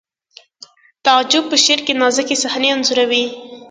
تعجب 1.05 1.43
په 1.51 1.57
شعر 1.63 1.79
کې 1.85 1.93
نازکې 2.01 2.35
صحنې 2.43 2.69
انځوروي 2.71 3.25